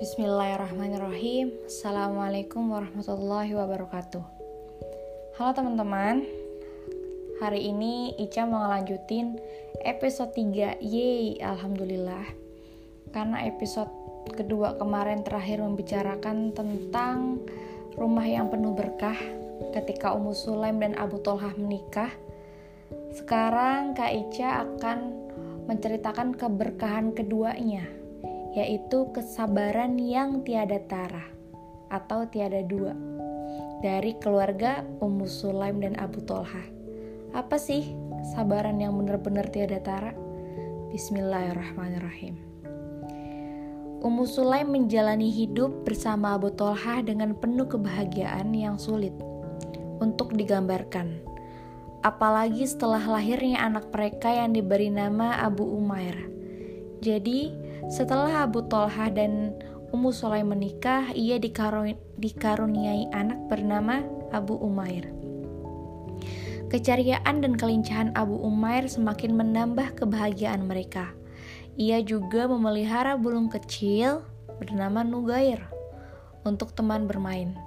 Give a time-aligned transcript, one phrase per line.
[0.00, 1.52] Bismillahirrahmanirrahim.
[1.68, 4.24] Assalamualaikum warahmatullahi wabarakatuh.
[5.36, 6.24] Halo teman-teman.
[7.36, 9.36] Hari ini Ica mau ngelanjutin
[9.84, 12.24] episode 3 Yeay, Alhamdulillah.
[13.12, 13.92] Karena episode
[14.32, 17.44] kedua kemarin terakhir membicarakan tentang
[18.00, 19.20] rumah yang penuh berkah
[19.76, 22.08] Ketika Ummu Sulaim dan Abu Tolhah menikah.
[23.12, 25.28] Sekarang Kak Ica akan
[25.68, 27.99] menceritakan keberkahan keduanya
[28.54, 31.22] yaitu kesabaran yang tiada tara
[31.90, 32.94] atau tiada dua
[33.80, 36.64] dari keluarga Ummu Sulaim dan Abu Tolha.
[37.32, 40.12] Apa sih kesabaran yang benar-benar tiada tara?
[40.90, 42.34] Bismillahirrahmanirrahim.
[44.00, 49.12] Ummu Sulaim menjalani hidup bersama Abu Tolha dengan penuh kebahagiaan yang sulit
[50.00, 51.20] untuk digambarkan.
[52.00, 56.16] Apalagi setelah lahirnya anak mereka yang diberi nama Abu Umair.
[57.04, 57.52] Jadi,
[57.88, 59.56] setelah Abu Tolha dan
[59.90, 65.10] Ummu Sulaim menikah, ia dikaruniai anak bernama Abu Umair.
[66.70, 71.10] Keceriaan dan kelincahan Abu Umair semakin menambah kebahagiaan mereka.
[71.74, 74.22] Ia juga memelihara burung kecil
[74.62, 75.66] bernama Nugair
[76.46, 77.58] untuk teman bermain.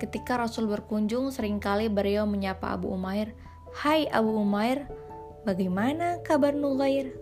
[0.00, 3.36] Ketika Rasul berkunjung, sering kali beliau menyapa Abu Umair,
[3.76, 4.88] "Hai Abu Umair,
[5.44, 7.12] bagaimana kabar Nugair?"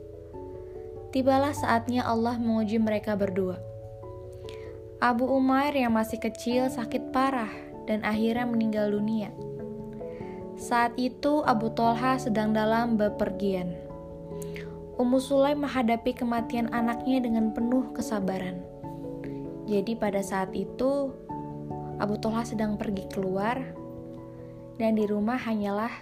[1.10, 3.58] Tibalah saatnya Allah menguji mereka berdua.
[4.96, 7.52] Abu Umair yang masih kecil sakit parah
[7.84, 9.28] dan akhirnya meninggal dunia.
[10.56, 13.76] Saat itu Abu Tolha sedang dalam bepergian.
[14.96, 18.64] Ummu Sulaim menghadapi kematian anaknya dengan penuh kesabaran.
[19.68, 21.12] Jadi pada saat itu
[22.00, 23.60] Abu Tolha sedang pergi keluar
[24.80, 25.92] dan di rumah hanyalah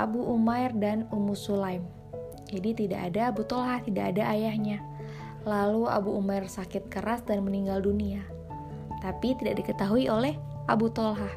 [0.00, 1.84] Abu Umair dan Ummu Sulaim.
[2.46, 4.78] Jadi tidak ada Abu Tolha, tidak ada ayahnya.
[5.42, 8.22] Lalu Abu Umar sakit keras dan meninggal dunia.
[9.02, 10.38] Tapi tidak diketahui oleh
[10.70, 11.30] Abu Tolha.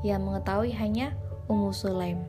[0.00, 1.12] Yang mengetahui hanya
[1.48, 2.20] Ummu Sulaim.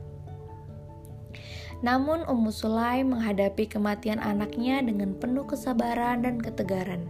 [1.80, 7.06] Namun Ummu Sulaim menghadapi kematian anaknya dengan penuh kesabaran dan ketegaran.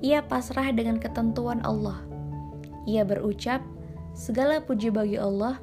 [0.00, 2.02] Ia pasrah dengan ketentuan Allah.
[2.86, 3.60] Ia berucap,
[4.14, 5.60] "Segala puji bagi Allah,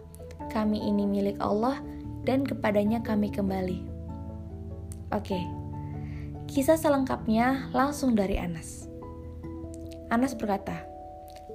[0.51, 1.79] kami ini milik Allah
[2.27, 3.92] dan kepadanya kami kembali."
[5.13, 5.37] Oke,
[6.49, 8.89] kisah selengkapnya langsung dari Anas.
[10.09, 10.81] Anas berkata,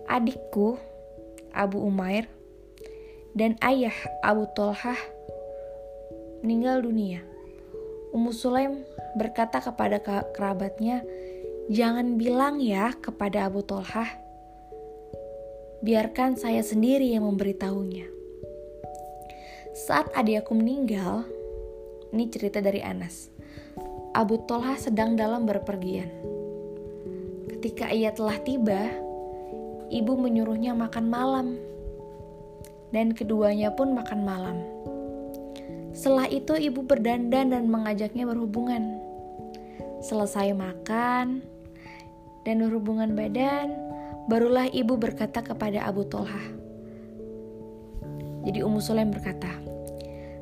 [0.07, 0.79] adikku
[1.51, 2.31] Abu Umair
[3.35, 4.99] dan ayah Abu Tolhah
[6.47, 7.27] meninggal dunia.
[8.15, 8.87] Ummu Sulaim
[9.19, 9.99] berkata kepada
[10.33, 11.03] kerabatnya,
[11.67, 14.09] "Jangan bilang ya kepada Abu Tolhah.
[15.83, 18.07] Biarkan saya sendiri yang memberitahunya."
[19.75, 21.27] Saat adikku meninggal,
[22.15, 23.38] ini cerita dari Anas.
[24.19, 26.11] Abu Tolha sedang dalam berpergian.
[27.47, 28.91] Ketika ia telah tiba,
[29.95, 31.55] ibu menyuruhnya makan malam,
[32.91, 34.59] dan keduanya pun makan malam.
[35.95, 38.99] Setelah itu, ibu berdandan dan mengajaknya berhubungan.
[40.03, 41.39] Selesai makan
[42.43, 43.71] dan berhubungan badan,
[44.27, 46.43] barulah ibu berkata kepada Abu Tolha.
[48.43, 49.62] Jadi Ummu Sulaim berkata,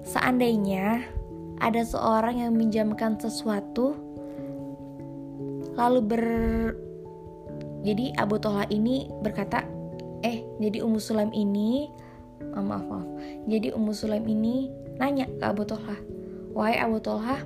[0.00, 1.15] "Seandainya
[1.60, 3.96] ada seorang yang minjamkan sesuatu
[5.76, 6.24] lalu ber
[7.86, 9.62] jadi Abu Toha ini berkata
[10.24, 11.92] eh jadi Ummu Sulaim ini
[12.56, 13.08] oh, maaf maaf
[13.46, 15.96] jadi Ummu Sulaim ini nanya ke Abu Toha
[16.56, 17.40] wahai Abu Toha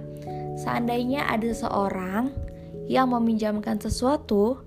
[0.56, 2.31] seandainya ada seorang
[2.91, 4.62] yang meminjamkan sesuatu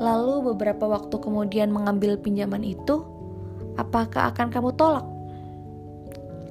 [0.00, 3.04] lalu beberapa waktu kemudian mengambil pinjaman itu
[3.76, 5.06] apakah akan kamu tolak?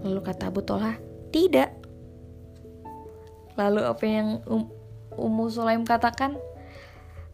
[0.05, 0.95] Lalu kata Abu Toha
[1.29, 1.78] tidak
[3.59, 4.71] Lalu apa yang um,
[5.19, 6.39] Ummu Sulaim katakan?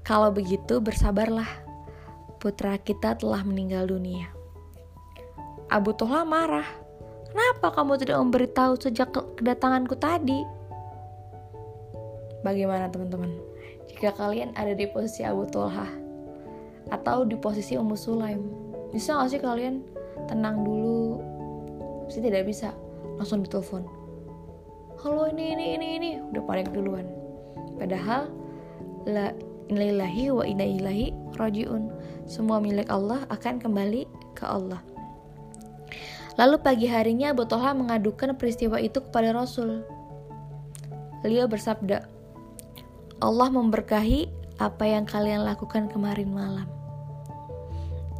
[0.02, 1.46] Kalau begitu bersabarlah,
[2.42, 4.34] putra kita telah meninggal dunia.
[5.70, 6.66] Abu Tohla marah.
[7.30, 10.42] Kenapa kamu tidak memberitahu sejak kedatanganku tadi?
[12.42, 13.30] Bagaimana teman-teman?
[13.90, 15.86] Jika kalian ada di posisi Abu Tolha
[16.90, 18.42] atau di posisi Ummu Sulaim,
[18.90, 19.82] bisa gak sih kalian
[20.26, 21.22] tenang dulu?
[22.06, 22.74] Pasti tidak bisa,
[23.18, 24.05] langsung ditelepon
[25.06, 26.12] halo ini ini ini ini.
[26.18, 27.06] Udah paling duluan.
[27.78, 28.26] Padahal
[29.06, 29.30] la
[29.70, 31.94] inilahi wa inailahi rojiun
[32.26, 34.82] semua milik Allah akan kembali ke Allah.
[36.42, 39.86] Lalu pagi harinya Abu Talha mengadukan peristiwa itu kepada Rasul.
[41.22, 42.10] Beliau bersabda
[43.22, 44.26] Allah memberkahi
[44.58, 46.66] apa yang kalian lakukan kemarin malam.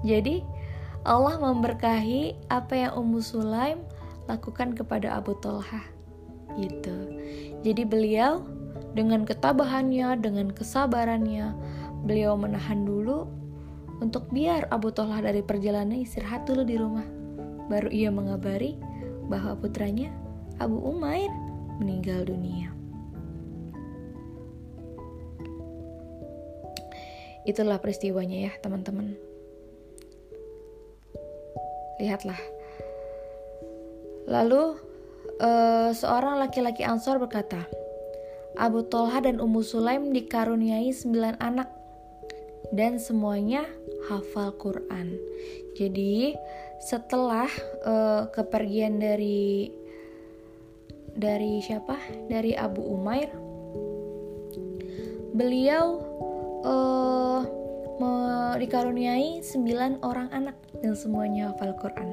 [0.06, 0.46] Jadi
[1.02, 3.82] Allah memberkahi apa yang Ummu Sulaim
[4.30, 5.95] lakukan kepada Abu Talha
[6.60, 6.98] gitu.
[7.64, 8.44] Jadi beliau
[8.96, 11.52] dengan ketabahannya, dengan kesabarannya
[12.08, 13.28] beliau menahan dulu
[14.00, 17.08] untuk biar Abu Talha dari perjalanan istirahat dulu di rumah.
[17.68, 18.78] Baru ia mengabari
[19.26, 20.14] bahwa putranya
[20.62, 21.32] Abu Umair
[21.82, 22.72] meninggal dunia.
[27.46, 29.14] Itulah peristiwanya ya teman-teman.
[32.02, 32.40] Lihatlah.
[34.26, 34.82] Lalu
[35.42, 37.68] uh, seorang laki-laki Ansor berkata,
[38.56, 41.68] Abu Tolha dan Ummu Sulaim dikaruniai sembilan anak
[42.72, 43.68] dan semuanya
[44.08, 45.16] hafal Quran.
[45.76, 46.34] Jadi
[46.80, 47.52] setelah
[47.84, 49.72] uh, kepergian dari
[51.16, 52.00] dari siapa?
[52.32, 53.32] Dari Abu Umair,
[55.36, 56.00] beliau
[56.64, 57.44] uh,
[58.56, 62.10] dikaruniai sembilan orang anak dan semuanya hafal Quran.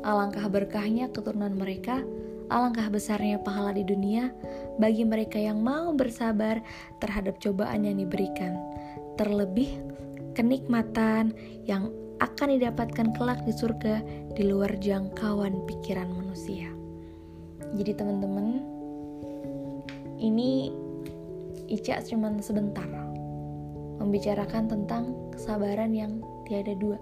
[0.00, 2.00] Alangkah berkahnya keturunan mereka,
[2.48, 4.32] alangkah besarnya pahala di dunia
[4.80, 6.60] bagi mereka yang mau bersabar
[7.00, 8.56] terhadap cobaan yang diberikan.
[9.20, 9.80] Terlebih
[10.32, 11.34] kenikmatan
[11.66, 14.02] yang akan didapatkan kelak di surga
[14.34, 16.70] di luar jangkauan pikiran manusia.
[17.74, 18.62] Jadi teman-teman,
[20.18, 20.72] ini
[21.68, 22.88] Ica cuma sebentar
[24.00, 26.96] membicarakan tentang kesabaran yang tiada dua.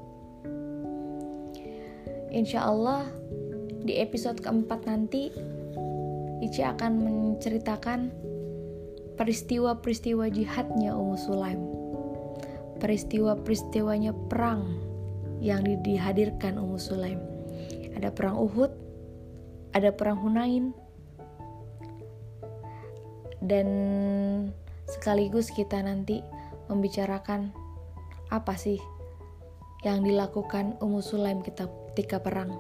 [2.35, 3.07] Insya Allah
[3.87, 5.31] di episode keempat nanti
[6.43, 8.13] Ica akan menceritakan
[9.17, 11.61] peristiwa-peristiwa jihadnya Ummu Sulaim.
[12.77, 14.77] Peristiwa-peristiwanya perang
[15.41, 17.23] yang dihadirkan Ummu Sulaim.
[17.97, 18.87] Ada perang Uhud
[19.77, 20.73] ada perang Hunain
[23.45, 23.69] dan
[24.89, 26.25] sekaligus kita nanti
[26.73, 27.53] membicarakan
[28.33, 28.81] apa sih
[29.85, 32.57] yang dilakukan Ummu Sulaim ketika perang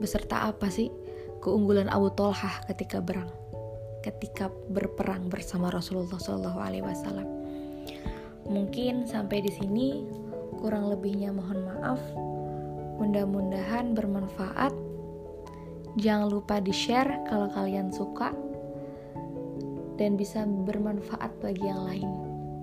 [0.00, 0.88] beserta apa sih
[1.44, 3.28] keunggulan Abu Tolhah ketika berang?
[4.00, 7.28] Ketika berperang bersama Rasulullah Shallallahu Alaihi Wasallam?
[8.48, 10.08] Mungkin sampai di sini
[10.58, 12.00] kurang lebihnya mohon maaf.
[12.96, 14.72] Mudah-mudahan bermanfaat.
[16.00, 18.32] Jangan lupa di share kalau kalian suka.
[20.00, 22.10] Dan bisa bermanfaat bagi yang lain.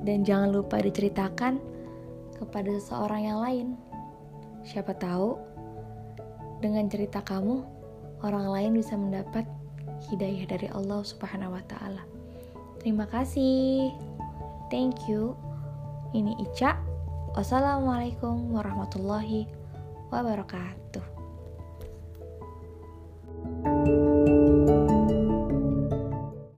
[0.01, 1.61] Dan jangan lupa diceritakan
[2.37, 3.67] kepada seseorang yang lain.
[4.65, 5.37] Siapa tahu
[6.63, 7.62] dengan cerita kamu
[8.25, 9.45] orang lain bisa mendapat
[10.09, 12.04] hidayah dari Allah Subhanahu wa taala.
[12.81, 13.92] Terima kasih.
[14.69, 15.33] Thank you.
[16.15, 16.77] Ini Ica.
[17.36, 19.45] Wassalamualaikum warahmatullahi
[20.09, 20.86] wabarakatuh.